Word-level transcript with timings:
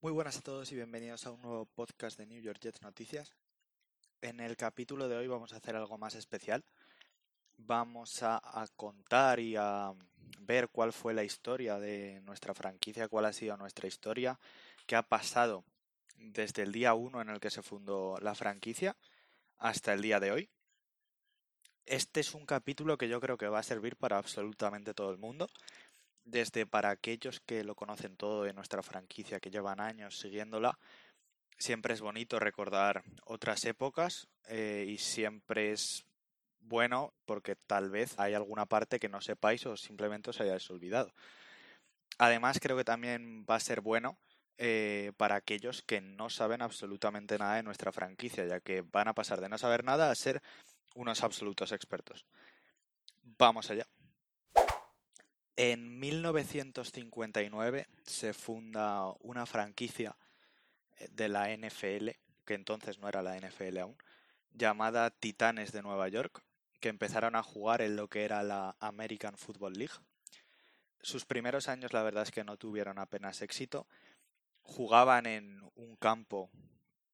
Muy 0.00 0.12
buenas 0.12 0.36
a 0.36 0.40
todos 0.40 0.70
y 0.72 0.76
bienvenidos 0.76 1.26
a 1.26 1.30
un 1.30 1.42
nuevo 1.42 1.66
podcast 1.66 2.18
de 2.18 2.26
New 2.26 2.40
York 2.40 2.58
Jets 2.60 2.82
Noticias. 2.82 3.32
En 4.20 4.40
el 4.40 4.56
capítulo 4.56 5.08
de 5.08 5.16
hoy 5.16 5.26
vamos 5.26 5.52
a 5.52 5.56
hacer 5.56 5.76
algo 5.76 5.98
más 5.98 6.14
especial. 6.14 6.64
Vamos 7.56 8.22
a, 8.22 8.36
a 8.36 8.66
contar 8.76 9.40
y 9.40 9.56
a 9.56 9.92
ver 10.40 10.68
cuál 10.68 10.92
fue 10.92 11.12
la 11.12 11.24
historia 11.24 11.78
de 11.78 12.20
nuestra 12.22 12.54
franquicia, 12.54 13.08
cuál 13.08 13.24
ha 13.26 13.32
sido 13.32 13.56
nuestra 13.56 13.88
historia, 13.88 14.38
qué 14.86 14.96
ha 14.96 15.02
pasado 15.02 15.64
desde 16.16 16.62
el 16.62 16.72
día 16.72 16.94
1 16.94 17.20
en 17.20 17.30
el 17.30 17.40
que 17.40 17.50
se 17.50 17.62
fundó 17.62 18.16
la 18.20 18.34
franquicia 18.34 18.96
hasta 19.58 19.92
el 19.92 20.02
día 20.02 20.20
de 20.20 20.32
hoy. 20.32 20.50
Este 21.86 22.18
es 22.18 22.34
un 22.34 22.46
capítulo 22.46 22.98
que 22.98 23.08
yo 23.08 23.20
creo 23.20 23.38
que 23.38 23.46
va 23.46 23.60
a 23.60 23.62
servir 23.62 23.96
para 23.96 24.18
absolutamente 24.18 24.92
todo 24.92 25.12
el 25.12 25.18
mundo, 25.18 25.48
desde 26.26 26.66
para 26.66 26.90
aquellos 26.90 27.40
que 27.40 27.64
lo 27.64 27.74
conocen 27.74 28.16
todo 28.16 28.42
de 28.42 28.52
nuestra 28.52 28.82
franquicia, 28.82 29.40
que 29.40 29.50
llevan 29.50 29.80
años 29.80 30.18
siguiéndola. 30.18 30.78
Siempre 31.56 31.94
es 31.94 32.02
bonito 32.02 32.38
recordar 32.38 33.02
otras 33.24 33.64
épocas 33.64 34.28
eh, 34.48 34.84
y 34.86 34.98
siempre 34.98 35.72
es 35.72 36.04
bueno 36.58 37.14
porque 37.24 37.54
tal 37.54 37.90
vez 37.90 38.18
hay 38.18 38.34
alguna 38.34 38.66
parte 38.66 38.98
que 38.98 39.08
no 39.08 39.20
sepáis 39.20 39.64
o 39.66 39.76
simplemente 39.76 40.30
os 40.30 40.40
hayáis 40.40 40.68
olvidado. 40.68 41.14
Además 42.18 42.58
creo 42.60 42.76
que 42.76 42.84
también 42.84 43.46
va 43.48 43.54
a 43.54 43.60
ser 43.60 43.80
bueno 43.80 44.18
eh, 44.58 45.12
para 45.16 45.36
aquellos 45.36 45.82
que 45.82 46.00
no 46.00 46.28
saben 46.28 46.60
absolutamente 46.60 47.38
nada 47.38 47.56
de 47.56 47.62
nuestra 47.62 47.92
franquicia, 47.92 48.46
ya 48.46 48.60
que 48.60 48.82
van 48.82 49.08
a 49.08 49.14
pasar 49.14 49.40
de 49.40 49.48
no 49.48 49.58
saber 49.58 49.84
nada 49.84 50.10
a 50.10 50.14
ser 50.14 50.42
unos 50.94 51.22
absolutos 51.22 51.72
expertos. 51.72 52.26
Vamos 53.22 53.70
allá. 53.70 53.86
En 55.56 55.98
1959 55.98 57.88
se 58.04 58.34
funda 58.34 59.06
una 59.20 59.46
franquicia 59.46 60.14
eh, 60.98 61.08
de 61.10 61.30
la 61.30 61.48
NFL, 61.56 62.10
que 62.44 62.54
entonces 62.54 62.98
no 62.98 63.08
era 63.08 63.22
la 63.22 63.38
NFL 63.38 63.78
aún, 63.78 63.96
llamada 64.52 65.10
Titanes 65.10 65.72
de 65.72 65.80
Nueva 65.80 66.08
York, 66.08 66.42
que 66.78 66.90
empezaron 66.90 67.36
a 67.36 67.42
jugar 67.42 67.80
en 67.80 67.96
lo 67.96 68.08
que 68.08 68.24
era 68.24 68.42
la 68.42 68.76
American 68.80 69.38
Football 69.38 69.78
League. 69.78 69.94
Sus 71.00 71.24
primeros 71.24 71.68
años 71.68 71.94
la 71.94 72.02
verdad 72.02 72.24
es 72.24 72.32
que 72.32 72.44
no 72.44 72.58
tuvieron 72.58 72.98
apenas 72.98 73.40
éxito. 73.40 73.86
Jugaban 74.60 75.24
en 75.24 75.62
un 75.74 75.96
campo 75.96 76.50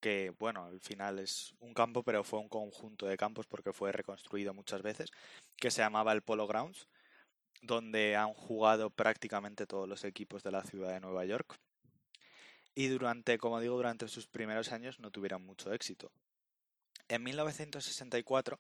que, 0.01 0.31
bueno, 0.39 0.65
al 0.65 0.81
final 0.81 1.21
es 1.21 1.55
un 1.61 1.75
campo, 1.75 2.03
pero 2.03 2.25
fue 2.25 2.41
un 2.41 2.49
conjunto 2.49 3.07
de 3.07 3.17
campos 3.17 3.47
porque 3.47 3.73
fue 3.73 3.93
reconstruido 3.93 4.53
muchas 4.53 4.83
veces, 4.83 5.13
que 5.57 5.71
se 5.71 5.81
llamaba 5.81 6.13
el 6.13 6.23
Polo 6.23 6.49
Grounds, 6.49 6.89
donde 7.63 8.17
han 8.17 8.35
jugado 8.35 8.91
prácticamente 8.91 9.67
todos 9.67 9.89
los 9.89 10.05
equipos 10.05 10.43
de 10.43 10.51
la 10.51 10.63
ciudad 10.63 10.93
de 10.93 11.01
Nueva 11.01 11.25
York. 11.25 11.59
Y 12.75 12.89
durante, 12.89 13.39
como 13.39 13.61
digo, 13.61 13.77
durante 13.77 14.09
sus 14.09 14.27
primeros 14.27 14.73
años 14.73 15.01
no 15.01 15.11
tuvieron 15.11 15.45
mucho 15.45 15.73
éxito. 15.73 16.13
En 17.09 17.23
1964 17.23 18.59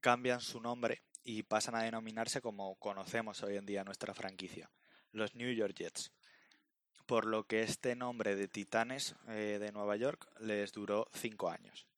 cambian 0.00 0.40
su 0.40 0.60
nombre 0.60 1.02
y 1.22 1.42
pasan 1.42 1.74
a 1.76 1.82
denominarse 1.82 2.40
como 2.40 2.74
conocemos 2.76 3.42
hoy 3.42 3.56
en 3.56 3.66
día 3.66 3.84
nuestra 3.84 4.14
franquicia, 4.14 4.70
los 5.12 5.34
New 5.34 5.52
York 5.52 5.74
Jets 5.76 6.10
por 7.10 7.26
lo 7.26 7.42
que 7.42 7.62
este 7.62 7.96
nombre 7.96 8.36
de 8.36 8.46
Titanes 8.46 9.16
eh, 9.26 9.58
de 9.58 9.72
Nueva 9.72 9.96
York 9.96 10.28
les 10.38 10.70
duró 10.70 11.08
cinco 11.12 11.50
años. 11.50 11.88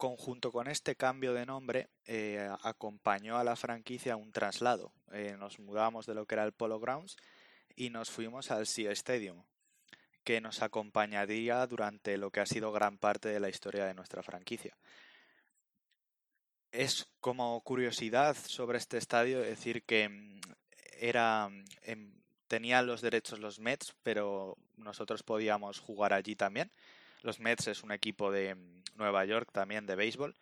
Conjunto 0.00 0.50
con 0.50 0.66
este 0.66 0.96
cambio 0.96 1.34
de 1.34 1.44
nombre, 1.44 1.90
eh, 2.06 2.48
acompañó 2.62 3.36
a 3.36 3.44
la 3.44 3.54
franquicia 3.54 4.16
un 4.16 4.32
traslado. 4.32 4.94
Eh, 5.12 5.36
nos 5.38 5.58
mudamos 5.58 6.06
de 6.06 6.14
lo 6.14 6.24
que 6.24 6.36
era 6.36 6.44
el 6.44 6.52
Polo 6.52 6.80
Grounds 6.80 7.18
y 7.76 7.90
nos 7.90 8.10
fuimos 8.10 8.50
al 8.50 8.66
Sea 8.66 8.92
Stadium, 8.92 9.44
que 10.24 10.40
nos 10.40 10.62
acompañaría 10.62 11.66
durante 11.66 12.16
lo 12.16 12.30
que 12.30 12.40
ha 12.40 12.46
sido 12.46 12.72
gran 12.72 12.96
parte 12.96 13.28
de 13.28 13.40
la 13.40 13.50
historia 13.50 13.84
de 13.84 13.92
nuestra 13.92 14.22
franquicia. 14.22 14.74
Es 16.72 17.06
como 17.20 17.60
curiosidad 17.60 18.38
sobre 18.46 18.78
este 18.78 18.96
estadio 18.96 19.42
decir 19.42 19.82
que 19.82 20.08
mm, 20.08 20.40
era 20.98 21.50
en 21.82 22.18
tenían 22.48 22.86
los 22.86 23.02
derechos 23.02 23.38
los 23.38 23.60
Mets, 23.60 23.94
pero 24.02 24.56
nosotros 24.78 25.22
podíamos 25.22 25.78
jugar 25.78 26.14
allí 26.14 26.36
también. 26.36 26.72
Los 27.22 27.40
Mets 27.40 27.68
es 27.68 27.82
un 27.82 27.92
equipo 27.92 28.30
de 28.30 28.54
mm, 28.54 28.82
Nueva 28.96 29.24
York 29.24 29.50
también 29.52 29.86
de 29.86 29.96
béisbol 29.96 30.34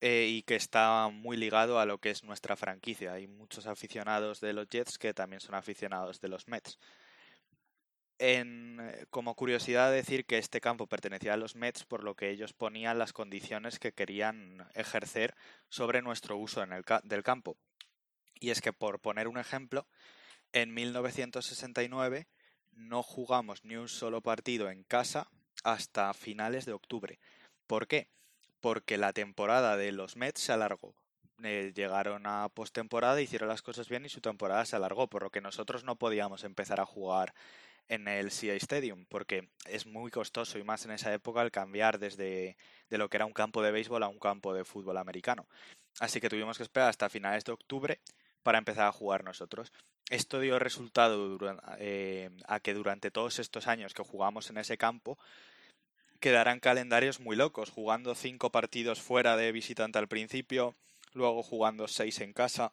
eh, 0.00 0.26
y 0.30 0.42
que 0.42 0.56
está 0.56 1.08
muy 1.08 1.36
ligado 1.36 1.78
a 1.78 1.86
lo 1.86 1.98
que 1.98 2.10
es 2.10 2.24
nuestra 2.24 2.56
franquicia. 2.56 3.12
Hay 3.12 3.26
muchos 3.26 3.66
aficionados 3.66 4.40
de 4.40 4.52
los 4.52 4.68
Jets 4.68 4.98
que 4.98 5.12
también 5.12 5.40
son 5.40 5.54
aficionados 5.54 6.20
de 6.20 6.28
los 6.28 6.48
Mets. 6.48 6.78
Eh, 8.22 9.06
como 9.08 9.34
curiosidad 9.34 9.90
decir 9.90 10.26
que 10.26 10.36
este 10.36 10.60
campo 10.60 10.86
pertenecía 10.86 11.34
a 11.34 11.38
los 11.38 11.56
Mets 11.56 11.84
por 11.84 12.04
lo 12.04 12.14
que 12.14 12.30
ellos 12.30 12.52
ponían 12.52 12.98
las 12.98 13.14
condiciones 13.14 13.78
que 13.78 13.92
querían 13.92 14.68
ejercer 14.74 15.34
sobre 15.70 16.02
nuestro 16.02 16.36
uso 16.36 16.62
en 16.62 16.72
el 16.72 16.84
del 17.04 17.22
campo. 17.22 17.56
Y 18.38 18.50
es 18.50 18.60
que 18.60 18.72
por 18.72 19.00
poner 19.00 19.28
un 19.28 19.38
ejemplo, 19.38 19.86
en 20.52 20.74
1969 20.74 22.26
no 22.72 23.02
jugamos 23.02 23.64
ni 23.64 23.76
un 23.76 23.88
solo 23.88 24.20
partido 24.20 24.70
en 24.70 24.84
casa 24.84 25.30
hasta 25.64 26.12
finales 26.14 26.64
de 26.64 26.72
octubre. 26.72 27.18
¿Por 27.66 27.86
qué? 27.86 28.08
Porque 28.60 28.98
la 28.98 29.12
temporada 29.12 29.76
de 29.76 29.92
los 29.92 30.16
Mets 30.16 30.40
se 30.40 30.52
alargó. 30.52 30.94
Eh, 31.42 31.72
llegaron 31.74 32.26
a 32.26 32.48
postemporada, 32.50 33.20
hicieron 33.20 33.48
las 33.48 33.62
cosas 33.62 33.88
bien 33.88 34.04
y 34.04 34.10
su 34.10 34.20
temporada 34.20 34.64
se 34.66 34.76
alargó, 34.76 35.08
por 35.08 35.22
lo 35.22 35.30
que 35.30 35.40
nosotros 35.40 35.84
no 35.84 35.96
podíamos 35.96 36.44
empezar 36.44 36.80
a 36.80 36.86
jugar 36.86 37.32
en 37.88 38.06
el 38.06 38.30
CA 38.30 38.54
Stadium, 38.54 39.06
porque 39.08 39.48
es 39.66 39.86
muy 39.86 40.10
costoso 40.10 40.58
y 40.58 40.64
más 40.64 40.84
en 40.84 40.92
esa 40.92 41.12
época 41.12 41.42
el 41.42 41.50
cambiar 41.50 41.98
desde 41.98 42.56
de 42.88 42.98
lo 42.98 43.08
que 43.08 43.16
era 43.16 43.26
un 43.26 43.32
campo 43.32 43.62
de 43.62 43.72
béisbol 43.72 44.02
a 44.02 44.08
un 44.08 44.18
campo 44.18 44.54
de 44.54 44.64
fútbol 44.64 44.98
americano. 44.98 45.48
Así 45.98 46.20
que 46.20 46.28
tuvimos 46.28 46.56
que 46.56 46.62
esperar 46.62 46.88
hasta 46.88 47.08
finales 47.08 47.44
de 47.44 47.52
octubre 47.52 48.00
para 48.42 48.58
empezar 48.58 48.86
a 48.86 48.92
jugar 48.92 49.24
nosotros. 49.24 49.72
Esto 50.08 50.40
dio 50.40 50.58
resultado 50.58 51.38
eh, 51.78 52.30
a 52.46 52.60
que 52.60 52.74
durante 52.74 53.10
todos 53.10 53.38
estos 53.38 53.66
años 53.66 53.94
que 53.94 54.02
jugamos 54.02 54.50
en 54.50 54.58
ese 54.58 54.78
campo 54.78 55.18
quedaran 56.20 56.60
calendarios 56.60 57.18
muy 57.18 57.34
locos, 57.34 57.70
jugando 57.70 58.14
cinco 58.14 58.50
partidos 58.50 59.00
fuera 59.00 59.36
de 59.36 59.52
visitante 59.52 59.98
al 59.98 60.08
principio, 60.08 60.76
luego 61.12 61.42
jugando 61.42 61.88
seis 61.88 62.20
en 62.20 62.32
casa. 62.32 62.72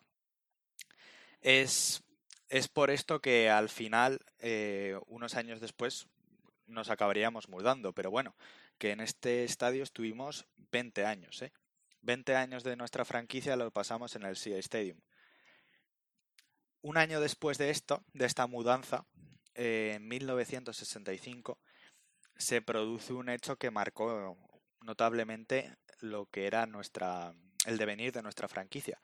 Es, 1.42 2.04
es 2.50 2.68
por 2.68 2.92
esto 2.92 3.22
que 3.22 3.50
al 3.50 3.70
final, 3.70 4.20
eh, 4.40 5.00
unos 5.08 5.36
años 5.36 5.62
después, 5.62 6.08
nos 6.68 6.90
acabaríamos 6.90 7.48
mudando, 7.48 7.94
pero 7.94 8.12
bueno, 8.12 8.36
que 8.78 8.92
en 8.92 9.00
este 9.00 9.46
estadio 9.46 9.84
estuvimos 9.84 10.46
20 10.72 11.06
años, 11.06 11.42
¿eh? 11.42 11.54
20 12.02 12.36
años 12.36 12.64
de 12.64 12.76
nuestra 12.76 13.06
franquicia 13.06 13.56
lo 13.56 13.72
pasamos 13.72 14.16
en 14.16 14.24
el 14.24 14.36
SEA 14.36 14.60
Stadium. 14.60 15.00
Un 16.82 16.98
año 16.98 17.20
después 17.20 17.58
de 17.58 17.70
esto, 17.70 18.04
de 18.14 18.26
esta 18.26 18.48
mudanza, 18.48 19.06
eh, 19.56 19.94
en 19.96 20.08
1965, 20.08 21.60
se 22.38 22.62
produce 22.62 23.14
un 23.14 23.30
hecho 23.30 23.58
que 23.58 23.72
marcó 23.72 24.38
notablemente 24.82 25.76
lo 26.00 26.26
que 26.28 26.48
era 26.48 26.66
nuestra, 26.66 27.34
el 27.66 27.78
devenir 27.78 28.12
de 28.12 28.22
nuestra 28.22 28.48
franquicia. 28.48 29.00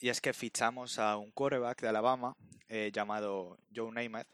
Y 0.00 0.08
es 0.08 0.20
que 0.20 0.32
fichamos 0.32 0.98
a 0.98 1.16
un 1.16 1.30
quarterback 1.32 1.80
de 1.80 1.88
Alabama 1.88 2.36
eh, 2.68 2.90
llamado 2.92 3.58
Joe 3.74 3.90
Namath, 3.90 4.28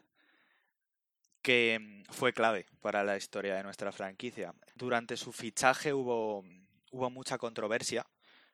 que 1.41 1.79
mm, 1.79 2.13
fue 2.13 2.33
clave 2.33 2.67
para 2.81 3.03
la 3.03 3.17
historia 3.17 3.55
de 3.55 3.63
nuestra 3.63 3.91
franquicia. 3.91 4.53
Durante 4.75 5.17
su 5.17 5.31
fichaje 5.31 5.93
hubo, 5.93 6.43
hubo 6.91 7.09
mucha 7.09 7.37
controversia, 7.37 8.05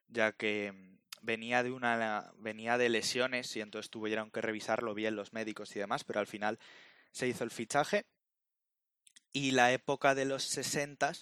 ya 0.07 0.31
que 0.31 0.71
mm, 0.71 0.97
venía 1.21 1.63
de 1.63 1.71
una 1.71 2.31
venía 2.37 2.77
de 2.77 2.89
lesiones 2.89 3.55
y 3.55 3.61
entonces 3.61 3.89
tuvieron 3.89 4.31
que 4.31 4.41
revisarlo 4.41 4.93
bien 4.93 5.15
los 5.15 5.33
médicos 5.33 5.75
y 5.75 5.79
demás, 5.79 6.03
pero 6.03 6.19
al 6.19 6.27
final 6.27 6.59
se 7.11 7.27
hizo 7.27 7.43
el 7.43 7.51
fichaje 7.51 8.05
y 9.33 9.51
la 9.51 9.71
época 9.71 10.15
de 10.15 10.25
los 10.25 10.43
60 10.43 11.13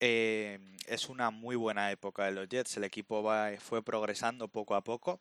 eh, 0.00 0.58
es 0.86 1.08
una 1.08 1.30
muy 1.30 1.56
buena 1.56 1.90
época 1.90 2.24
de 2.24 2.32
los 2.32 2.48
Jets. 2.48 2.76
El 2.76 2.84
equipo 2.84 3.22
va, 3.22 3.50
fue 3.58 3.82
progresando 3.82 4.48
poco 4.48 4.74
a 4.74 4.82
poco. 4.82 5.20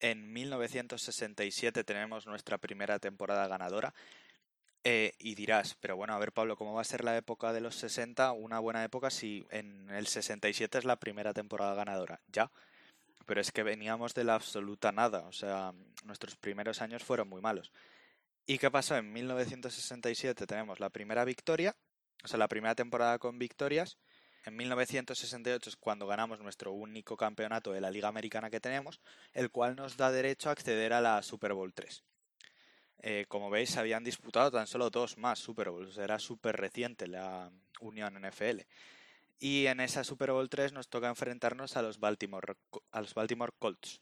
En 0.00 0.32
1967 0.32 1.84
tenemos 1.84 2.26
nuestra 2.26 2.58
primera 2.58 2.98
temporada 2.98 3.46
ganadora. 3.46 3.94
Eh, 4.84 5.12
y 5.20 5.36
dirás, 5.36 5.76
pero 5.80 5.96
bueno, 5.96 6.12
a 6.12 6.18
ver 6.18 6.32
Pablo, 6.32 6.56
¿cómo 6.56 6.74
va 6.74 6.80
a 6.80 6.84
ser 6.84 7.04
la 7.04 7.16
época 7.16 7.52
de 7.52 7.60
los 7.60 7.76
60? 7.76 8.32
Una 8.32 8.58
buena 8.58 8.82
época 8.82 9.10
si 9.10 9.46
en 9.50 9.88
el 9.90 10.08
67 10.08 10.78
es 10.78 10.84
la 10.84 10.96
primera 10.96 11.32
temporada 11.32 11.74
ganadora. 11.74 12.20
Ya, 12.32 12.50
pero 13.26 13.40
es 13.40 13.52
que 13.52 13.62
veníamos 13.62 14.14
de 14.14 14.24
la 14.24 14.34
absoluta 14.34 14.90
nada, 14.90 15.20
o 15.28 15.32
sea, 15.32 15.72
nuestros 16.04 16.36
primeros 16.36 16.82
años 16.82 17.04
fueron 17.04 17.28
muy 17.28 17.40
malos. 17.40 17.70
¿Y 18.46 18.58
qué 18.58 18.70
pasó? 18.70 18.96
En 18.96 19.12
1967 19.12 20.46
tenemos 20.46 20.80
la 20.80 20.90
primera 20.90 21.24
victoria, 21.24 21.76
o 22.24 22.28
sea, 22.28 22.38
la 22.38 22.48
primera 22.48 22.74
temporada 22.74 23.18
con 23.18 23.38
victorias. 23.38 23.98
En 24.44 24.56
1968 24.56 25.70
es 25.70 25.76
cuando 25.76 26.08
ganamos 26.08 26.40
nuestro 26.40 26.72
único 26.72 27.16
campeonato 27.16 27.72
de 27.72 27.80
la 27.80 27.90
Liga 27.90 28.08
Americana 28.08 28.50
que 28.50 28.58
tenemos, 28.58 29.00
el 29.32 29.50
cual 29.50 29.76
nos 29.76 29.96
da 29.96 30.10
derecho 30.10 30.48
a 30.48 30.52
acceder 30.52 30.92
a 30.92 31.00
la 31.00 31.22
Super 31.22 31.52
Bowl 31.52 31.72
3. 31.72 32.02
Eh, 33.04 33.26
como 33.28 33.50
veis, 33.50 33.70
se 33.70 33.78
habían 33.78 34.02
disputado 34.02 34.50
tan 34.50 34.66
solo 34.66 34.90
dos 34.90 35.18
más 35.18 35.38
Super 35.38 35.70
Bowls. 35.70 35.96
Era 35.98 36.18
súper 36.18 36.56
reciente 36.56 37.06
la 37.06 37.52
unión 37.80 38.14
NFL. 38.20 38.62
Y 39.38 39.66
en 39.66 39.80
esa 39.80 40.04
Super 40.04 40.32
Bowl 40.32 40.48
3 40.48 40.72
nos 40.72 40.88
toca 40.88 41.08
enfrentarnos 41.08 41.76
a 41.76 41.82
los 41.82 41.98
Baltimore, 41.98 42.54
a 42.90 43.00
los 43.00 43.14
Baltimore 43.14 43.52
Colts, 43.58 44.00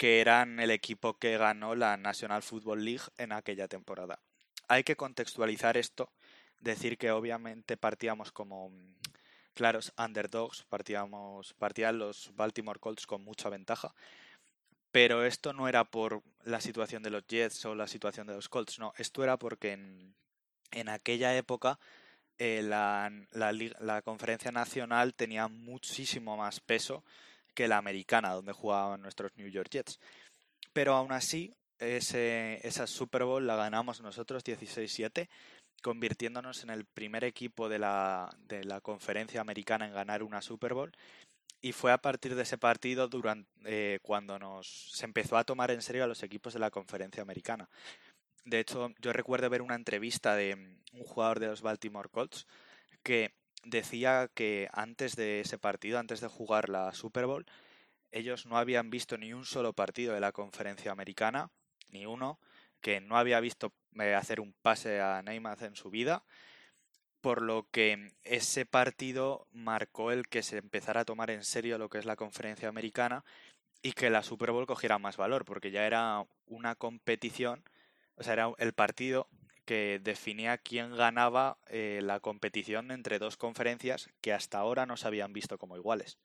que 0.00 0.22
eran 0.22 0.60
el 0.60 0.70
equipo 0.70 1.18
que 1.18 1.36
ganó 1.36 1.74
la 1.74 1.98
National 1.98 2.42
Football 2.42 2.86
League 2.86 3.04
en 3.18 3.32
aquella 3.32 3.68
temporada. 3.68 4.18
Hay 4.66 4.82
que 4.82 4.96
contextualizar 4.96 5.76
esto, 5.76 6.10
decir 6.58 6.96
que 6.96 7.10
obviamente 7.10 7.76
partíamos 7.76 8.32
como 8.32 8.72
claros 9.52 9.92
underdogs, 9.98 10.64
partíamos, 10.70 11.52
partían 11.52 11.98
los 11.98 12.34
Baltimore 12.34 12.80
Colts 12.80 13.06
con 13.06 13.22
mucha 13.22 13.50
ventaja, 13.50 13.94
pero 14.90 15.22
esto 15.26 15.52
no 15.52 15.68
era 15.68 15.84
por 15.84 16.22
la 16.44 16.62
situación 16.62 17.02
de 17.02 17.10
los 17.10 17.26
Jets 17.26 17.66
o 17.66 17.74
la 17.74 17.86
situación 17.86 18.26
de 18.26 18.32
los 18.32 18.48
Colts, 18.48 18.78
no, 18.78 18.94
esto 18.96 19.22
era 19.22 19.36
porque 19.36 19.72
en, 20.70 20.88
aquella 20.88 21.36
época 21.36 21.78
eh, 22.38 22.62
la, 22.62 23.12
la, 23.32 24.00
conferencia 24.00 24.50
nacional 24.50 25.12
tenía 25.12 25.46
muchísimo 25.48 26.38
más 26.38 26.58
peso 26.58 27.04
que 27.54 27.68
la 27.68 27.78
americana, 27.78 28.32
donde 28.32 28.52
jugaban 28.52 29.02
nuestros 29.02 29.32
New 29.36 29.48
York 29.48 29.68
Jets. 29.70 29.98
Pero 30.72 30.94
aún 30.94 31.12
así, 31.12 31.54
ese, 31.78 32.66
esa 32.66 32.86
Super 32.86 33.24
Bowl 33.24 33.46
la 33.46 33.56
ganamos 33.56 34.00
nosotros 34.00 34.44
16-7, 34.44 35.28
convirtiéndonos 35.82 36.62
en 36.62 36.70
el 36.70 36.84
primer 36.84 37.24
equipo 37.24 37.68
de 37.68 37.78
la, 37.78 38.30
de 38.38 38.64
la 38.64 38.80
conferencia 38.80 39.40
americana 39.40 39.86
en 39.86 39.94
ganar 39.94 40.22
una 40.22 40.42
Super 40.42 40.74
Bowl 40.74 40.92
y 41.62 41.72
fue 41.72 41.92
a 41.92 41.98
partir 41.98 42.34
de 42.34 42.42
ese 42.42 42.58
partido 42.58 43.08
durante, 43.08 43.48
eh, 43.64 43.98
cuando 44.02 44.38
nos, 44.38 44.92
se 44.92 45.04
empezó 45.04 45.36
a 45.36 45.44
tomar 45.44 45.70
en 45.70 45.82
serio 45.82 46.04
a 46.04 46.06
los 46.06 46.22
equipos 46.22 46.54
de 46.54 46.60
la 46.60 46.70
conferencia 46.70 47.22
americana. 47.22 47.68
De 48.44 48.60
hecho, 48.60 48.90
yo 49.00 49.12
recuerdo 49.12 49.50
ver 49.50 49.62
una 49.62 49.74
entrevista 49.74 50.34
de 50.34 50.54
un 50.92 51.04
jugador 51.04 51.40
de 51.40 51.48
los 51.48 51.60
Baltimore 51.60 52.08
Colts 52.08 52.46
que 53.02 53.34
decía 53.62 54.30
que 54.34 54.68
antes 54.72 55.16
de 55.16 55.40
ese 55.40 55.58
partido, 55.58 55.98
antes 55.98 56.20
de 56.20 56.28
jugar 56.28 56.68
la 56.68 56.92
Super 56.92 57.26
Bowl, 57.26 57.46
ellos 58.12 58.46
no 58.46 58.58
habían 58.58 58.90
visto 58.90 59.18
ni 59.18 59.32
un 59.32 59.44
solo 59.44 59.72
partido 59.72 60.14
de 60.14 60.20
la 60.20 60.32
conferencia 60.32 60.92
americana, 60.92 61.50
ni 61.90 62.06
uno, 62.06 62.40
que 62.80 63.00
no 63.00 63.16
había 63.16 63.40
visto 63.40 63.72
eh, 64.00 64.14
hacer 64.14 64.40
un 64.40 64.54
pase 64.62 65.00
a 65.00 65.22
Neymar 65.22 65.62
en 65.62 65.76
su 65.76 65.90
vida 65.90 66.24
por 67.20 67.42
lo 67.42 67.68
que 67.70 68.12
ese 68.24 68.66
partido 68.66 69.46
marcó 69.52 70.10
el 70.10 70.28
que 70.28 70.42
se 70.42 70.58
empezara 70.58 71.02
a 71.02 71.04
tomar 71.04 71.30
en 71.30 71.44
serio 71.44 71.78
lo 71.78 71.88
que 71.88 71.98
es 71.98 72.06
la 72.06 72.16
conferencia 72.16 72.68
americana 72.68 73.24
y 73.82 73.92
que 73.92 74.10
la 74.10 74.22
Super 74.22 74.52
Bowl 74.52 74.66
cogiera 74.66 74.98
más 74.98 75.16
valor, 75.16 75.44
porque 75.44 75.70
ya 75.70 75.86
era 75.86 76.24
una 76.46 76.74
competición, 76.74 77.64
o 78.16 78.22
sea, 78.22 78.34
era 78.34 78.52
el 78.58 78.72
partido 78.72 79.28
que 79.70 80.00
definía 80.02 80.58
quién 80.58 80.96
ganaba 80.96 81.56
eh, 81.68 82.00
la 82.02 82.18
competición 82.18 82.90
entre 82.90 83.20
dos 83.20 83.36
conferencias 83.36 84.10
que 84.20 84.32
hasta 84.32 84.58
ahora 84.58 84.84
no 84.84 84.96
se 84.96 85.06
habían 85.06 85.32
visto 85.32 85.58
como 85.58 85.76
iguales. 85.76 86.18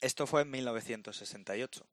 Esto 0.00 0.28
fue 0.28 0.42
en 0.42 0.50
1968. 0.52 1.84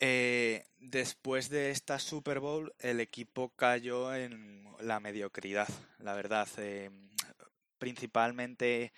Eh, 0.00 0.64
después 0.78 1.50
de 1.50 1.70
esta 1.70 1.98
Super 1.98 2.40
Bowl, 2.40 2.74
el 2.78 2.98
equipo 2.98 3.50
cayó 3.56 4.14
en 4.14 4.64
la 4.80 4.98
mediocridad, 4.98 5.68
la 5.98 6.14
verdad. 6.14 6.48
Eh, 6.56 6.88
principalmente 7.76 8.94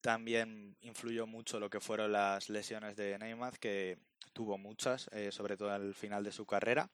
también 0.00 0.78
influyó 0.80 1.26
mucho 1.26 1.60
lo 1.60 1.68
que 1.68 1.80
fueron 1.80 2.12
las 2.12 2.48
lesiones 2.48 2.96
de 2.96 3.18
Neymar, 3.18 3.58
que 3.58 3.98
tuvo 4.32 4.56
muchas, 4.56 5.10
sobre 5.28 5.58
todo 5.58 5.72
al 5.72 5.94
final 5.94 6.24
de 6.24 6.32
su 6.32 6.46
carrera. 6.46 6.90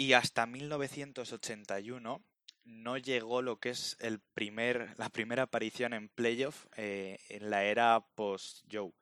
Y 0.00 0.14
hasta 0.14 0.46
1981 0.46 2.24
no 2.64 2.96
llegó 2.96 3.42
lo 3.42 3.58
que 3.58 3.68
es 3.68 3.98
el 4.00 4.20
primer, 4.32 4.94
la 4.96 5.10
primera 5.10 5.42
aparición 5.42 5.92
en 5.92 6.08
playoff 6.08 6.64
en 6.74 7.50
la 7.50 7.64
era 7.64 8.00
post-Joe. 8.14 8.94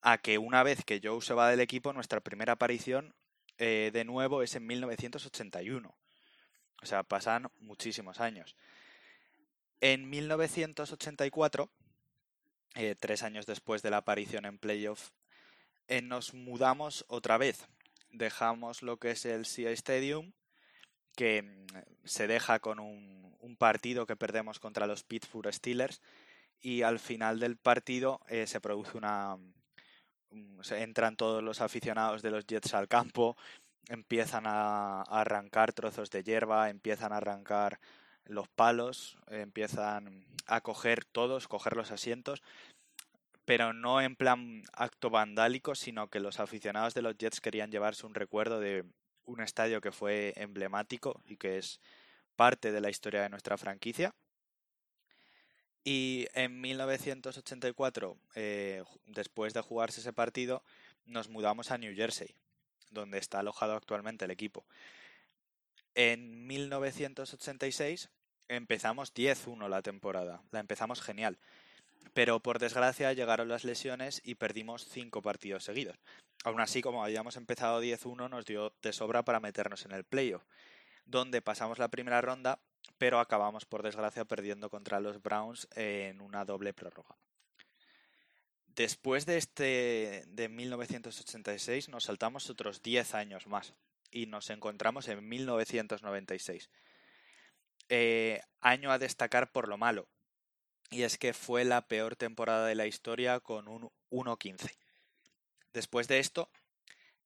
a 0.00 0.16
que 0.16 0.38
una 0.38 0.62
vez 0.62 0.86
que 0.86 1.02
Joe 1.04 1.20
se 1.20 1.34
va 1.34 1.50
del 1.50 1.60
equipo, 1.60 1.92
nuestra 1.92 2.20
primera 2.20 2.54
aparición 2.54 3.14
eh, 3.58 3.90
de 3.92 4.06
nuevo 4.06 4.42
es 4.42 4.54
en 4.54 4.66
1981. 4.66 5.94
O 6.80 6.86
sea, 6.86 7.02
pasan 7.02 7.50
muchísimos 7.60 8.20
años. 8.20 8.56
En 9.84 10.08
1984, 10.08 11.68
eh, 12.76 12.94
tres 12.94 13.24
años 13.24 13.46
después 13.46 13.82
de 13.82 13.90
la 13.90 13.96
aparición 13.96 14.44
en 14.44 14.56
playoff, 14.56 15.10
eh, 15.88 16.00
nos 16.00 16.34
mudamos 16.34 17.04
otra 17.08 17.36
vez. 17.36 17.66
Dejamos 18.12 18.82
lo 18.82 18.98
que 18.98 19.10
es 19.10 19.24
el 19.24 19.44
CI 19.44 19.66
Stadium 19.72 20.34
que 21.16 21.42
mm, 21.42 21.66
se 22.04 22.28
deja 22.28 22.60
con 22.60 22.78
un, 22.78 23.12
partido 23.58 24.06
que 24.06 24.14
perdemos 24.14 24.60
contra 24.60 24.86
los 24.86 25.02
Pittsburgh 25.02 25.52
Steelers 25.52 26.00
y 26.60 26.82
al 26.82 27.00
final 27.00 27.40
del 27.40 27.56
partido 27.56 28.20
eh, 28.28 28.46
se 28.46 28.60
produce 28.60 28.96
una... 28.96 29.36
Mm, 30.30 30.60
entran 30.76 31.16
todos 31.16 31.42
los 31.42 31.60
aficionados 31.60 32.22
de 32.22 32.30
los 32.30 32.46
Jets 32.46 32.72
al 32.74 32.86
campo, 32.86 33.36
empiezan 33.88 34.44
a, 34.46 35.02
arrancar 35.02 35.72
trozos 35.72 36.08
de 36.10 36.22
hierba, 36.22 36.70
empiezan 36.70 37.12
a 37.12 37.16
arrancar 37.16 37.80
los 38.24 38.48
palos, 38.48 39.18
empiezan 39.28 40.24
a 40.46 40.60
coger 40.60 41.04
todos, 41.04 41.48
coger 41.48 41.76
los 41.76 41.90
asientos, 41.90 42.42
pero 43.44 43.72
no 43.72 44.00
en 44.00 44.16
plan 44.16 44.62
acto 44.72 45.10
vandálico, 45.10 45.74
sino 45.74 46.08
que 46.08 46.20
los 46.20 46.40
aficionados 46.40 46.94
de 46.94 47.02
los 47.02 47.16
Jets 47.16 47.40
querían 47.40 47.70
llevarse 47.70 48.06
un 48.06 48.14
recuerdo 48.14 48.60
de 48.60 48.84
un 49.24 49.40
estadio 49.40 49.80
que 49.80 49.92
fue 49.92 50.32
emblemático 50.36 51.20
y 51.26 51.36
que 51.36 51.58
es 51.58 51.80
parte 52.36 52.72
de 52.72 52.80
la 52.80 52.90
historia 52.90 53.22
de 53.22 53.28
nuestra 53.28 53.56
franquicia. 53.58 54.14
Y 55.84 56.28
en 56.34 56.60
1984, 56.60 58.16
eh, 58.36 58.84
después 59.06 59.52
de 59.52 59.62
jugarse 59.62 60.00
ese 60.00 60.12
partido, 60.12 60.62
nos 61.06 61.28
mudamos 61.28 61.72
a 61.72 61.78
New 61.78 61.94
Jersey, 61.94 62.36
donde 62.90 63.18
está 63.18 63.40
alojado 63.40 63.74
actualmente 63.74 64.24
el 64.24 64.30
equipo. 64.30 64.64
En 65.94 66.46
1986 66.46 68.08
empezamos 68.48 69.14
10-1 69.14 69.68
la 69.68 69.82
temporada, 69.82 70.42
la 70.50 70.60
empezamos 70.60 71.02
genial, 71.02 71.38
pero 72.14 72.40
por 72.40 72.58
desgracia 72.58 73.12
llegaron 73.12 73.48
las 73.48 73.64
lesiones 73.64 74.22
y 74.24 74.36
perdimos 74.36 74.86
5 74.86 75.20
partidos 75.20 75.64
seguidos. 75.64 75.98
Aún 76.44 76.60
así, 76.60 76.80
como 76.82 77.04
habíamos 77.04 77.36
empezado 77.36 77.82
10-1, 77.82 78.30
nos 78.30 78.46
dio 78.46 78.72
de 78.82 78.92
sobra 78.92 79.22
para 79.22 79.40
meternos 79.40 79.84
en 79.84 79.92
el 79.92 80.04
playoff, 80.04 80.44
donde 81.04 81.42
pasamos 81.42 81.78
la 81.78 81.88
primera 81.88 82.20
ronda, 82.20 82.58
pero 82.98 83.20
acabamos 83.20 83.64
por 83.64 83.82
desgracia 83.82 84.24
perdiendo 84.24 84.70
contra 84.70 84.98
los 84.98 85.22
Browns 85.22 85.68
en 85.74 86.20
una 86.20 86.44
doble 86.44 86.72
prórroga. 86.72 87.16
Después 88.66 89.26
de 89.26 89.36
este 89.36 90.24
de 90.26 90.48
1986 90.48 91.90
nos 91.90 92.04
saltamos 92.04 92.48
otros 92.48 92.82
10 92.82 93.14
años 93.14 93.46
más 93.46 93.74
y 94.12 94.26
nos 94.26 94.50
encontramos 94.50 95.08
en 95.08 95.28
1996. 95.28 96.70
Eh, 97.88 98.40
año 98.60 98.92
a 98.92 98.98
destacar 98.98 99.50
por 99.50 99.66
lo 99.66 99.76
malo, 99.76 100.08
y 100.90 101.02
es 101.02 101.18
que 101.18 101.32
fue 101.32 101.64
la 101.64 101.88
peor 101.88 102.14
temporada 102.16 102.66
de 102.66 102.74
la 102.74 102.86
historia 102.86 103.40
con 103.40 103.66
un 103.66 103.90
1-15. 104.10 104.76
Después 105.72 106.06
de 106.06 106.18
esto, 106.18 106.50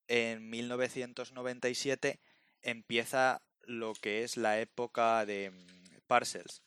en 0.09 0.49
1997 0.49 2.21
empieza 2.63 3.43
lo 3.63 3.93
que 3.95 4.23
es 4.23 4.37
la 4.37 4.61
época 4.61 5.27
de 5.27 5.51
mm, 5.51 5.99
Parcells, 6.07 6.63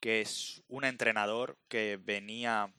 que 0.00 0.20
es 0.20 0.62
un 0.68 0.84
entrenador 0.84 1.58
que 1.68 1.98
venía 2.00 2.72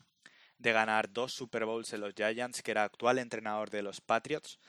de 0.57 0.71
ganar 0.71 1.11
dos 1.11 1.33
Super 1.33 1.65
Bowls 1.65 1.91
en 1.93 2.01
los 2.01 2.13
Giants, 2.13 2.61
que 2.61 2.71
era 2.71 2.83
actual 2.83 3.19
entrenador 3.19 3.69
de 3.69 3.81
los 3.81 3.99
Patriots, 3.99 4.59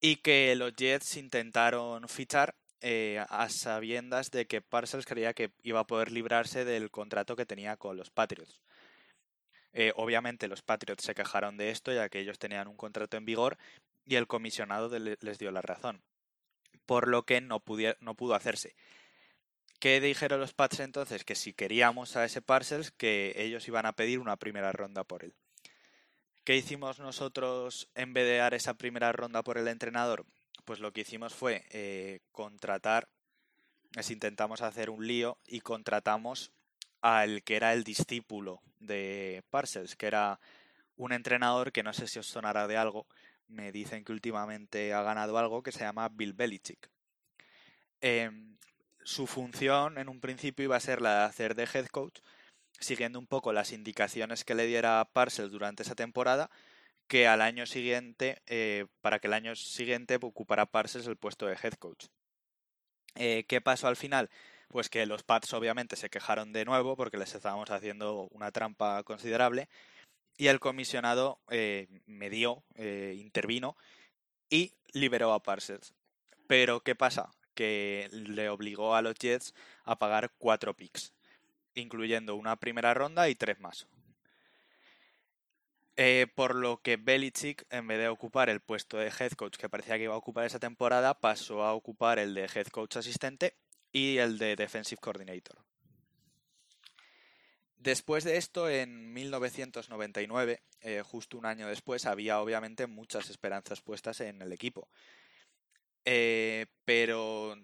y 0.00 0.16
que 0.16 0.54
los 0.56 0.74
Jets 0.74 1.16
intentaron 1.16 2.08
fichar 2.08 2.54
eh, 2.80 3.24
a 3.28 3.48
sabiendas 3.48 4.30
de 4.30 4.46
que 4.46 4.60
Parcells 4.60 5.06
creía 5.06 5.34
que 5.34 5.50
iba 5.62 5.80
a 5.80 5.86
poder 5.86 6.12
librarse 6.12 6.64
del 6.64 6.90
contrato 6.90 7.36
que 7.36 7.46
tenía 7.46 7.76
con 7.76 7.96
los 7.96 8.10
Patriots. 8.10 8.60
Eh, 9.72 9.92
obviamente 9.96 10.48
los 10.48 10.62
Patriots 10.62 11.04
se 11.04 11.14
quejaron 11.14 11.56
de 11.56 11.70
esto 11.70 11.92
ya 11.92 12.08
que 12.08 12.20
ellos 12.20 12.38
tenían 12.38 12.68
un 12.68 12.76
contrato 12.76 13.16
en 13.16 13.24
vigor 13.24 13.58
y 14.06 14.16
el 14.16 14.26
comisionado 14.26 14.88
les 14.98 15.38
dio 15.38 15.50
la 15.50 15.62
razón, 15.62 16.02
por 16.86 17.08
lo 17.08 17.24
que 17.24 17.40
no, 17.40 17.62
no 18.00 18.14
pudo 18.14 18.34
hacerse. 18.34 18.74
¿Qué 19.80 20.00
dijeron 20.00 20.40
los 20.40 20.54
Pats 20.54 20.80
entonces? 20.80 21.24
Que 21.24 21.34
si 21.34 21.52
queríamos 21.52 22.16
a 22.16 22.24
ese 22.24 22.40
Parcells, 22.40 22.90
que 22.92 23.34
ellos 23.36 23.68
iban 23.68 23.84
a 23.84 23.92
pedir 23.92 24.18
una 24.18 24.36
primera 24.36 24.72
ronda 24.72 25.04
por 25.04 25.24
él. 25.24 25.34
¿Qué 26.46 26.54
hicimos 26.54 27.00
nosotros 27.00 27.88
en 27.96 28.12
vez 28.12 28.24
de 28.24 28.36
dar 28.36 28.54
esa 28.54 28.74
primera 28.74 29.10
ronda 29.10 29.42
por 29.42 29.58
el 29.58 29.66
entrenador? 29.66 30.24
Pues 30.64 30.78
lo 30.78 30.92
que 30.92 31.00
hicimos 31.00 31.34
fue 31.34 31.64
eh, 31.70 32.20
contratar, 32.30 33.08
es 33.96 34.12
intentamos 34.12 34.62
hacer 34.62 34.88
un 34.88 35.08
lío 35.08 35.38
y 35.48 35.58
contratamos 35.58 36.52
al 37.00 37.42
que 37.42 37.56
era 37.56 37.72
el 37.72 37.82
discípulo 37.82 38.62
de 38.78 39.42
Parcells, 39.50 39.96
que 39.96 40.06
era 40.06 40.38
un 40.94 41.12
entrenador 41.12 41.72
que 41.72 41.82
no 41.82 41.92
sé 41.92 42.06
si 42.06 42.20
os 42.20 42.28
sonará 42.28 42.68
de 42.68 42.76
algo, 42.76 43.08
me 43.48 43.72
dicen 43.72 44.04
que 44.04 44.12
últimamente 44.12 44.94
ha 44.94 45.02
ganado 45.02 45.38
algo 45.38 45.64
que 45.64 45.72
se 45.72 45.80
llama 45.80 46.08
Bill 46.10 46.32
Belichick. 46.32 46.88
Em, 48.00 48.56
su 49.02 49.26
función 49.26 49.98
en 49.98 50.08
un 50.08 50.20
principio 50.20 50.66
iba 50.66 50.76
a 50.76 50.80
ser 50.80 51.02
la 51.02 51.18
de 51.18 51.24
hacer 51.24 51.56
de 51.56 51.64
head 51.64 51.86
coach, 51.86 52.20
siguiendo 52.80 53.18
un 53.18 53.26
poco 53.26 53.52
las 53.52 53.72
indicaciones 53.72 54.44
que 54.44 54.54
le 54.54 54.66
diera 54.66 55.08
Parcells 55.12 55.52
durante 55.52 55.82
esa 55.82 55.94
temporada, 55.94 56.50
que 57.08 57.26
al 57.28 57.40
año 57.40 57.66
siguiente, 57.66 58.42
eh, 58.46 58.86
para 59.00 59.18
que 59.18 59.28
el 59.28 59.34
año 59.34 59.54
siguiente 59.56 60.18
ocupara 60.20 60.66
Parcells 60.66 61.06
el 61.06 61.16
puesto 61.16 61.46
de 61.46 61.56
head 61.62 61.74
coach. 61.74 62.06
Eh, 63.14 63.44
¿Qué 63.48 63.60
pasó 63.60 63.88
al 63.88 63.96
final? 63.96 64.30
Pues 64.68 64.88
que 64.90 65.06
los 65.06 65.22
Pats 65.22 65.52
obviamente 65.54 65.96
se 65.96 66.10
quejaron 66.10 66.52
de 66.52 66.64
nuevo 66.64 66.96
porque 66.96 67.16
les 67.16 67.34
estábamos 67.34 67.70
haciendo 67.70 68.28
una 68.32 68.50
trampa 68.52 69.02
considerable 69.04 69.68
y 70.36 70.48
el 70.48 70.60
comisionado 70.60 71.40
eh, 71.50 71.88
me 72.06 72.30
dio, 72.30 72.62
eh, 72.74 73.14
intervino 73.18 73.76
y 74.50 74.74
liberó 74.92 75.32
a 75.32 75.42
Parsons. 75.42 75.94
Pero 76.46 76.80
¿qué 76.80 76.94
pasa? 76.94 77.30
Que 77.54 78.08
le 78.12 78.48
obligó 78.50 78.94
a 78.94 79.02
los 79.02 79.14
Jets 79.14 79.54
a 79.84 79.98
pagar 79.98 80.32
cuatro 80.38 80.74
picks, 80.74 81.14
incluyendo 81.76 82.34
una 82.34 82.56
primera 82.56 82.92
ronda 82.94 83.28
y 83.28 83.34
tres 83.34 83.60
más. 83.60 83.86
Eh, 85.98 86.26
por 86.34 86.54
lo 86.54 86.82
que 86.82 86.98
Belichick, 86.98 87.64
en 87.70 87.86
vez 87.86 87.98
de 87.98 88.08
ocupar 88.08 88.50
el 88.50 88.60
puesto 88.60 88.98
de 88.98 89.06
head 89.18 89.32
coach 89.32 89.56
que 89.56 89.70
parecía 89.70 89.96
que 89.96 90.04
iba 90.04 90.14
a 90.14 90.18
ocupar 90.18 90.44
esa 90.44 90.58
temporada, 90.58 91.18
pasó 91.18 91.62
a 91.62 91.72
ocupar 91.72 92.18
el 92.18 92.34
de 92.34 92.50
head 92.54 92.66
coach 92.66 92.96
asistente 92.96 93.54
y 93.92 94.18
el 94.18 94.36
de 94.36 94.56
defensive 94.56 95.00
coordinator. 95.00 95.56
Después 97.78 98.24
de 98.24 98.36
esto, 98.36 98.68
en 98.68 99.12
1999, 99.14 100.60
eh, 100.82 101.02
justo 101.02 101.38
un 101.38 101.46
año 101.46 101.66
después, 101.66 102.04
había 102.04 102.40
obviamente 102.40 102.86
muchas 102.86 103.30
esperanzas 103.30 103.80
puestas 103.80 104.20
en 104.20 104.42
el 104.42 104.52
equipo. 104.52 104.88
Eh, 106.04 106.66
pero 106.84 107.56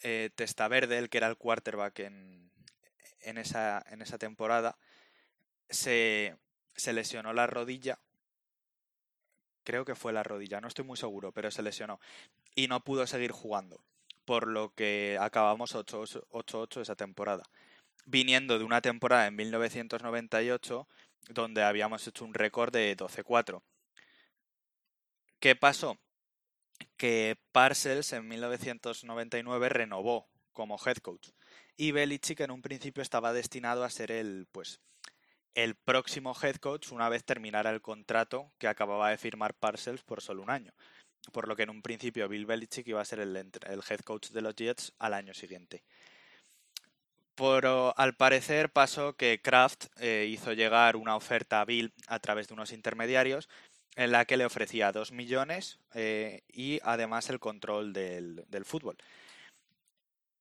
Testaverde, 0.00 0.98
el 0.98 1.08
que 1.08 1.18
era 1.18 1.28
el 1.28 1.36
quarterback 1.36 2.00
en, 2.00 2.52
en, 3.24 3.38
esa, 3.38 3.84
en 3.90 4.02
esa 4.02 4.18
temporada, 4.18 4.76
se, 5.68 6.36
se 6.74 6.92
lesionó 6.92 7.32
la 7.32 7.46
rodilla. 7.46 7.98
Creo 9.64 9.84
que 9.84 9.94
fue 9.94 10.12
la 10.12 10.22
rodilla, 10.22 10.60
no 10.60 10.68
estoy 10.68 10.84
muy 10.84 10.96
seguro, 10.96 11.32
pero 11.32 11.50
se 11.50 11.62
lesionó. 11.62 12.00
Y 12.54 12.68
no 12.68 12.84
pudo 12.84 13.06
seguir 13.06 13.32
jugando. 13.32 13.82
Por 14.24 14.46
lo 14.48 14.74
que 14.74 15.18
acabamos 15.20 15.74
8-8 15.74 16.80
esa 16.80 16.96
temporada 16.96 17.44
viniendo 18.06 18.58
de 18.58 18.64
una 18.64 18.80
temporada 18.80 19.26
en 19.26 19.36
1998 19.36 20.88
donde 21.30 21.62
habíamos 21.62 22.06
hecho 22.06 22.24
un 22.24 22.34
récord 22.34 22.72
de 22.72 22.96
12-4. 22.96 23.62
¿Qué 25.40 25.56
pasó? 25.56 25.98
Que 26.96 27.38
Parcells 27.52 28.12
en 28.12 28.28
1999 28.28 29.68
renovó 29.68 30.28
como 30.52 30.78
head 30.84 30.98
coach 30.98 31.30
y 31.76 31.92
Belichick 31.92 32.40
en 32.40 32.50
un 32.50 32.62
principio 32.62 33.02
estaba 33.02 33.32
destinado 33.32 33.84
a 33.84 33.90
ser 33.90 34.10
el 34.10 34.46
pues 34.52 34.80
el 35.54 35.76
próximo 35.76 36.36
head 36.40 36.56
coach 36.56 36.90
una 36.90 37.08
vez 37.08 37.24
terminara 37.24 37.70
el 37.70 37.80
contrato 37.80 38.52
que 38.58 38.68
acababa 38.68 39.10
de 39.10 39.18
firmar 39.18 39.54
Parcells 39.54 40.02
por 40.02 40.20
solo 40.20 40.42
un 40.42 40.50
año. 40.50 40.72
Por 41.32 41.48
lo 41.48 41.56
que 41.56 41.62
en 41.62 41.70
un 41.70 41.82
principio 41.82 42.28
Bill 42.28 42.46
Belichick 42.46 42.88
iba 42.88 43.00
a 43.00 43.04
ser 43.04 43.20
el, 43.20 43.36
head 43.36 44.00
coach 44.00 44.30
de 44.30 44.42
los 44.42 44.54
Jets 44.56 44.92
al 44.98 45.14
año 45.14 45.32
siguiente. 45.32 45.84
Pero 47.34 47.96
al 47.96 48.14
parecer 48.14 48.70
pasó 48.70 49.16
que 49.16 49.40
Kraft 49.40 49.86
eh, 49.98 50.26
hizo 50.28 50.52
llegar 50.52 50.96
una 50.96 51.16
oferta 51.16 51.60
a 51.60 51.64
Bill 51.64 51.92
a 52.06 52.18
través 52.18 52.48
de 52.48 52.54
unos 52.54 52.72
intermediarios 52.72 53.48
en 53.96 54.12
la 54.12 54.24
que 54.24 54.36
le 54.36 54.44
ofrecía 54.44 54.92
2 54.92 55.12
millones 55.12 55.78
eh, 55.94 56.42
y 56.48 56.80
además 56.82 57.30
el 57.30 57.40
control 57.40 57.92
del, 57.92 58.64
fútbol. 58.64 58.96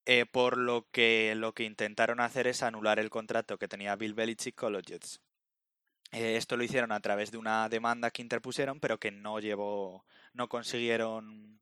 Eh, 0.06 0.26
por 0.26 0.58
lo 0.58 0.86
que 0.92 1.34
lo 1.36 1.54
que 1.54 1.64
intentaron 1.64 2.20
hacer 2.20 2.48
es 2.48 2.62
anular 2.62 3.00
el 3.00 3.10
contrato 3.10 3.58
que 3.58 3.70
tenía 3.70 3.96
Bill 3.96 4.14
Belichick 4.14 4.56
con 4.56 4.74
los 4.74 4.84
Jets. 4.84 5.22
esto 6.12 6.58
lo 6.58 6.64
hicieron 6.64 6.92
a 6.92 7.00
través 7.00 7.32
de 7.32 7.38
una 7.38 7.70
demanda 7.70 8.12
que 8.12 8.22
interpusieron, 8.22 8.80
pero 8.80 9.00
que 9.00 9.12
no 9.12 9.40
llevó, 9.40 10.06
no 10.34 10.50
consiguieron 10.50 11.60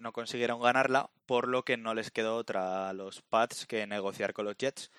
no 0.00 0.12
consiguieron 0.12 0.60
ganarla, 0.60 1.10
por 1.26 1.48
lo 1.48 1.64
que 1.64 1.76
no 1.76 1.94
les 1.94 2.10
quedó 2.10 2.36
otra 2.36 2.88
a 2.88 2.92
los 2.92 3.22
Pats 3.22 3.66
que 3.66 3.86
negociar 3.86 4.32
con 4.32 4.44
los 4.46 4.56
Jets. 4.56 4.90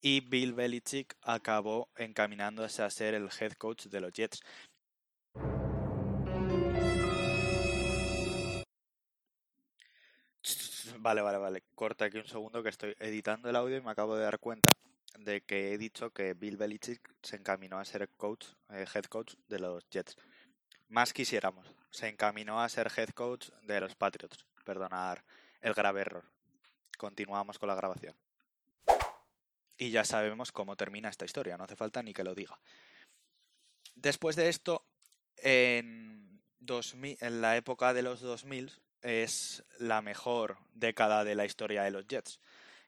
Y 0.00 0.20
Bill 0.20 0.52
Belichick 0.54 1.16
acabó 1.22 1.88
encaminándose 1.96 2.82
a 2.82 2.90
ser 2.90 3.14
el 3.14 3.28
head 3.40 3.52
coach 3.52 3.86
de 3.86 4.00
los 4.00 4.12
Jets. 4.12 4.42
Vale, 11.02 11.20
vale, 11.20 11.38
vale. 11.38 11.64
Corta 11.74 12.04
aquí 12.04 12.18
un 12.18 12.28
segundo 12.28 12.62
que 12.62 12.68
estoy 12.68 12.94
editando 13.00 13.50
el 13.50 13.56
audio 13.56 13.76
y 13.76 13.80
me 13.80 13.90
acabo 13.90 14.14
de 14.14 14.22
dar 14.22 14.38
cuenta 14.38 14.70
de 15.18 15.40
que 15.40 15.72
he 15.72 15.78
dicho 15.78 16.10
que 16.10 16.34
Bill 16.34 16.56
Belichick 16.56 17.00
se 17.22 17.34
encaminó 17.34 17.80
a 17.80 17.84
ser 17.84 18.08
coach, 18.10 18.46
eh, 18.70 18.86
head 18.94 19.06
coach 19.06 19.34
de 19.48 19.58
los 19.58 19.84
Jets. 19.90 20.16
Más 20.90 21.12
quisiéramos. 21.12 21.66
Se 21.90 22.06
encaminó 22.06 22.62
a 22.62 22.68
ser 22.68 22.88
head 22.96 23.08
coach 23.08 23.48
de 23.64 23.80
los 23.80 23.96
Patriots. 23.96 24.46
Perdonar 24.64 25.24
el 25.60 25.74
grave 25.74 26.02
error. 26.02 26.22
Continuamos 26.96 27.58
con 27.58 27.68
la 27.68 27.74
grabación. 27.74 28.14
Y 29.76 29.90
ya 29.90 30.04
sabemos 30.04 30.52
cómo 30.52 30.76
termina 30.76 31.08
esta 31.08 31.24
historia, 31.24 31.58
no 31.58 31.64
hace 31.64 31.74
falta 31.74 32.00
ni 32.04 32.14
que 32.14 32.22
lo 32.22 32.36
diga. 32.36 32.56
Después 33.96 34.36
de 34.36 34.48
esto, 34.48 34.84
en, 35.38 36.40
2000, 36.60 37.18
en 37.20 37.40
la 37.40 37.56
época 37.56 37.92
de 37.92 38.02
los 38.02 38.20
2000 38.20 38.70
es 39.02 39.64
la 39.78 40.02
mejor 40.02 40.58
década 40.74 41.24
de 41.24 41.34
la 41.34 41.44
historia 41.44 41.82
de 41.82 41.90
los 41.90 42.06
Jets. 42.06 42.40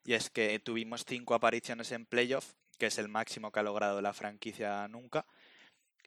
Y 0.05 0.15
es 0.15 0.31
que 0.31 0.59
tuvimos 0.59 1.05
cinco 1.05 1.35
apariciones 1.35 1.93
en 1.93 2.07
playoff, 2.07 2.55
que 2.79 2.87
es 2.87 2.99
el 2.99 3.09
máximo 3.09 3.51
que 3.51 3.61
ha 3.61 3.63
logrado 3.63 4.01
la 4.01 4.13
franquicia 4.13 4.87
nunca. 4.89 5.27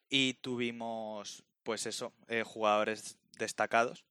Y 0.10 0.36
tuvimos 0.36 1.44
pues 1.64 1.86
eso, 1.86 2.14
eh, 2.30 2.44
jugadores 2.44 3.18
destacados 3.38 4.06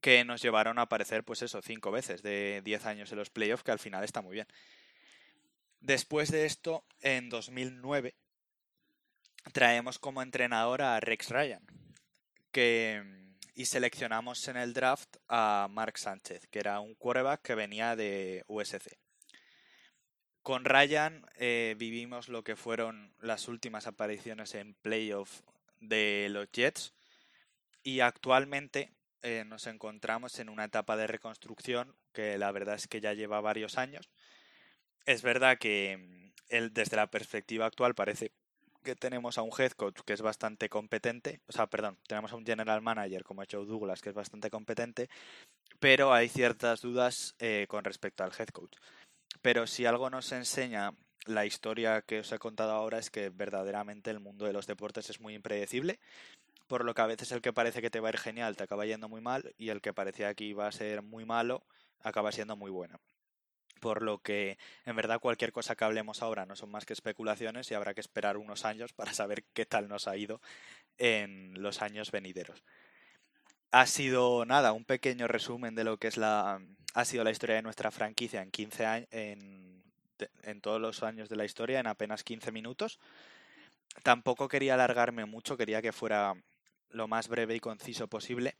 que 0.00 0.24
nos 0.24 0.42
llevaron 0.42 0.78
a 0.78 0.82
aparecer, 0.82 1.24
pues 1.24 1.42
eso, 1.42 1.62
cinco 1.62 1.90
veces 1.90 2.22
de 2.22 2.62
10 2.64 2.86
años 2.86 3.12
en 3.12 3.18
los 3.18 3.30
playoffs, 3.30 3.62
que 3.62 3.72
al 3.72 3.78
final 3.78 4.04
está 4.04 4.22
muy 4.22 4.34
bien. 4.34 4.46
Después 5.80 6.30
de 6.30 6.46
esto, 6.46 6.84
en 7.00 7.28
2009, 7.28 8.14
traemos 9.52 9.98
como 9.98 10.22
entrenador 10.22 10.82
a 10.82 11.00
Rex 11.00 11.30
Ryan, 11.30 11.64
que, 12.50 13.25
y 13.56 13.64
seleccionamos 13.64 14.46
en 14.48 14.58
el 14.58 14.74
draft 14.74 15.16
a 15.28 15.66
Mark 15.70 15.96
Sánchez, 15.96 16.46
que 16.48 16.58
era 16.58 16.78
un 16.78 16.94
quarterback 16.94 17.40
que 17.40 17.54
venía 17.54 17.96
de 17.96 18.44
USC. 18.48 18.98
Con 20.42 20.66
Ryan 20.66 21.24
eh, 21.36 21.74
vivimos 21.78 22.28
lo 22.28 22.44
que 22.44 22.54
fueron 22.54 23.14
las 23.18 23.48
últimas 23.48 23.86
apariciones 23.86 24.54
en 24.54 24.74
playoff 24.74 25.40
de 25.80 26.28
los 26.30 26.52
Jets 26.52 26.92
y 27.82 28.00
actualmente 28.00 28.92
eh, 29.22 29.44
nos 29.46 29.66
encontramos 29.66 30.38
en 30.38 30.50
una 30.50 30.64
etapa 30.64 30.96
de 30.98 31.06
reconstrucción 31.06 31.96
que 32.12 32.36
la 32.36 32.52
verdad 32.52 32.74
es 32.74 32.86
que 32.86 33.00
ya 33.00 33.14
lleva 33.14 33.40
varios 33.40 33.78
años. 33.78 34.10
Es 35.06 35.22
verdad 35.22 35.56
que 35.58 36.32
mm, 36.50 36.70
desde 36.72 36.96
la 36.96 37.10
perspectiva 37.10 37.64
actual 37.64 37.94
parece 37.94 38.32
que 38.86 38.94
tenemos 38.94 39.36
a 39.36 39.42
un 39.42 39.50
head 39.58 39.72
coach 39.72 40.00
que 40.06 40.12
es 40.12 40.22
bastante 40.22 40.68
competente, 40.68 41.40
o 41.48 41.52
sea, 41.52 41.66
perdón, 41.66 41.98
tenemos 42.06 42.32
a 42.32 42.36
un 42.36 42.46
general 42.46 42.80
manager 42.82 43.24
como 43.24 43.42
ha 43.42 43.46
Joe 43.50 43.66
Douglas 43.66 44.00
que 44.00 44.10
es 44.10 44.14
bastante 44.14 44.48
competente, 44.48 45.10
pero 45.80 46.14
hay 46.14 46.28
ciertas 46.28 46.80
dudas 46.80 47.34
eh, 47.40 47.66
con 47.68 47.82
respecto 47.82 48.22
al 48.22 48.32
head 48.38 48.48
coach. 48.48 48.76
Pero 49.42 49.66
si 49.66 49.86
algo 49.86 50.08
nos 50.08 50.30
enseña 50.30 50.92
la 51.26 51.44
historia 51.44 52.02
que 52.02 52.20
os 52.20 52.30
he 52.30 52.38
contado 52.38 52.70
ahora 52.70 52.98
es 52.98 53.10
que 53.10 53.30
verdaderamente 53.30 54.10
el 54.10 54.20
mundo 54.20 54.46
de 54.46 54.52
los 54.52 54.68
deportes 54.68 55.10
es 55.10 55.20
muy 55.20 55.34
impredecible, 55.34 55.98
por 56.68 56.84
lo 56.84 56.94
que 56.94 57.02
a 57.02 57.06
veces 57.06 57.32
el 57.32 57.42
que 57.42 57.52
parece 57.52 57.82
que 57.82 57.90
te 57.90 57.98
va 57.98 58.08
a 58.08 58.12
ir 58.12 58.18
genial 58.18 58.56
te 58.56 58.62
acaba 58.62 58.86
yendo 58.86 59.08
muy 59.08 59.20
mal 59.20 59.52
y 59.58 59.70
el 59.70 59.80
que 59.80 59.92
parecía 59.92 60.32
que 60.34 60.44
iba 60.44 60.68
a 60.68 60.72
ser 60.72 61.02
muy 61.02 61.24
malo 61.24 61.66
acaba 62.00 62.30
siendo 62.30 62.56
muy 62.56 62.70
bueno. 62.70 63.00
Por 63.80 64.02
lo 64.02 64.18
que 64.18 64.58
en 64.84 64.96
verdad 64.96 65.20
cualquier 65.20 65.52
cosa 65.52 65.76
que 65.76 65.84
hablemos 65.84 66.22
ahora 66.22 66.46
no 66.46 66.56
son 66.56 66.70
más 66.70 66.86
que 66.86 66.92
especulaciones 66.92 67.70
y 67.70 67.74
habrá 67.74 67.94
que 67.94 68.00
esperar 68.00 68.36
unos 68.36 68.64
años 68.64 68.92
para 68.92 69.12
saber 69.12 69.44
qué 69.52 69.66
tal 69.66 69.88
nos 69.88 70.08
ha 70.08 70.16
ido 70.16 70.40
en 70.98 71.62
los 71.62 71.82
años 71.82 72.10
venideros. 72.10 72.62
Ha 73.70 73.86
sido 73.86 74.44
nada, 74.46 74.72
un 74.72 74.84
pequeño 74.84 75.28
resumen 75.28 75.74
de 75.74 75.84
lo 75.84 75.98
que 75.98 76.08
es 76.08 76.16
la 76.16 76.60
ha 76.94 77.04
sido 77.04 77.24
la 77.24 77.30
historia 77.30 77.56
de 77.56 77.62
nuestra 77.62 77.90
franquicia 77.90 78.40
en 78.40 78.50
15 78.50 78.86
años 78.86 79.08
en 79.10 79.76
en 80.42 80.60
todos 80.60 80.80
los 80.80 81.02
años 81.02 81.28
de 81.28 81.36
la 81.36 81.44
historia 81.44 81.80
en 81.80 81.86
apenas 81.86 82.24
15 82.24 82.52
minutos. 82.52 82.98
Tampoco 84.02 84.48
quería 84.48 84.74
alargarme 84.74 85.26
mucho, 85.26 85.56
quería 85.56 85.82
que 85.82 85.92
fuera 85.92 86.34
lo 86.90 87.08
más 87.08 87.28
breve 87.28 87.54
y 87.54 87.60
conciso 87.60 88.08
posible, 88.08 88.56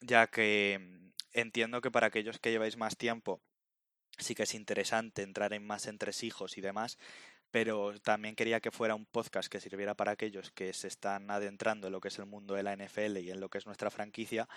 ya 0.00 0.26
que 0.26 0.80
entiendo 1.32 1.80
que 1.80 1.90
para 1.90 2.08
aquellos 2.08 2.38
que 2.38 2.50
lleváis 2.50 2.76
más 2.76 2.96
tiempo 2.96 3.40
sí 4.24 4.34
que 4.34 4.44
es 4.44 4.54
interesante 4.54 5.22
entrar 5.22 5.52
en 5.52 5.66
más 5.66 5.86
entresijos 5.86 6.58
y 6.58 6.60
demás, 6.60 6.98
pero 7.50 7.98
también 8.00 8.36
quería 8.36 8.60
que 8.60 8.70
fuera 8.70 8.94
un 8.94 9.06
podcast 9.06 9.50
que 9.50 9.60
sirviera 9.60 9.94
para 9.94 10.12
aquellos 10.12 10.50
que 10.52 10.72
se 10.72 10.88
están 10.88 11.30
adentrando 11.30 11.88
en 11.88 11.92
lo 11.92 12.00
que 12.00 12.08
es 12.08 12.18
el 12.18 12.26
mundo 12.26 12.54
de 12.54 12.62
la 12.62 12.76
NFL 12.76 13.18
y 13.18 13.30
en 13.30 13.40
lo 13.40 13.48
que 13.48 13.58
es 13.58 13.66
nuestra 13.66 13.90
franquicia. 13.90 14.48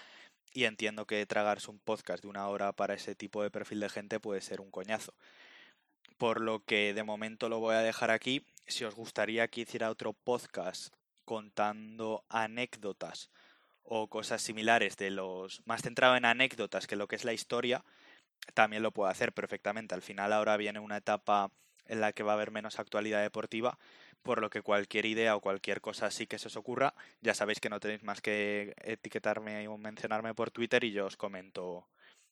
Y 0.54 0.66
entiendo 0.66 1.08
que 1.08 1.26
tragarse 1.26 1.72
un 1.72 1.80
podcast 1.80 2.24
de 2.24 2.30
una 2.30 2.48
hora 2.48 2.72
para 2.74 2.94
ese 2.94 3.16
tipo 3.16 3.42
de 3.42 3.50
perfil 3.50 3.80
de 3.80 3.90
gente 3.90 4.20
puede 4.20 4.42
ser 4.42 4.62
un 4.62 4.70
coñazo. 4.70 5.16
Por 6.18 6.42
lo 6.42 6.64
que 6.64 6.94
de 6.94 7.04
momento 7.04 7.50
lo 7.50 7.60
voy 7.60 7.76
a 7.76 7.80
dejar 7.80 8.12
aquí. 8.12 8.46
Si 8.68 8.84
os 8.84 8.96
gustaría 8.96 9.48
que 9.48 9.62
hiciera 9.62 9.90
otro 9.90 10.14
podcast 10.14 10.94
contando 11.26 12.24
anécdotas 12.30 13.32
o 13.84 14.08
cosas 14.08 14.42
similares 14.42 14.96
de 14.98 15.10
los 15.10 15.62
más 15.66 15.82
centrado 15.82 16.16
en 16.16 16.26
anécdotas 16.26 16.86
que 16.86 16.96
lo 16.96 17.08
que 17.08 17.16
es 17.16 17.26
la 17.26 17.34
historia, 17.34 17.84
también 18.54 18.84
lo 18.84 18.92
puedo 18.92 19.10
hacer 19.10 19.34
perfectamente. 19.34 19.96
Al 19.96 20.02
final 20.02 20.34
ahora 20.34 20.58
viene 20.58 20.80
una 20.80 20.98
etapa 20.98 21.52
en 21.86 22.02
la 22.02 22.14
que 22.14 22.24
va 22.24 22.32
a 22.34 22.36
haber 22.36 22.52
menos 22.52 22.80
actualidad 22.80 23.22
deportiva, 23.22 23.78
por 24.22 24.42
lo 24.42 24.50
que 24.50 24.62
cualquier 24.62 25.06
idea 25.06 25.36
o 25.36 25.42
cualquier 25.42 25.82
cosa 25.82 26.06
así 26.06 26.28
que 26.28 26.40
se 26.40 26.48
os 26.48 26.56
ocurra, 26.56 26.94
ya 27.22 27.34
sabéis 27.34 27.60
que 27.60 27.70
no 27.70 27.80
tenéis 27.80 28.04
más 28.04 28.22
que 28.22 28.74
etiquetarme 28.84 29.68
o 29.68 29.78
mencionarme 29.78 30.34
por 30.34 30.52
Twitter 30.52 30.84
y 30.84 30.92
yo 30.92 31.06
os 31.06 31.18
comento 31.18 31.88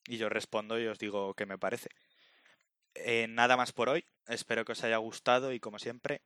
y 0.06 0.16
yo 0.16 0.28
respondo 0.28 0.80
y 0.80 0.86
os 0.86 0.98
digo 0.98 1.34
qué 1.34 1.46
me 1.46 1.58
parece. 1.58 1.90
Eh, 2.94 3.26
nada 3.28 3.56
más 3.56 3.72
por 3.72 3.88
hoy, 3.88 4.04
espero 4.26 4.64
que 4.64 4.72
os 4.72 4.84
haya 4.84 4.96
gustado 4.98 5.52
y 5.52 5.60
como 5.60 5.78
siempre, 5.78 6.22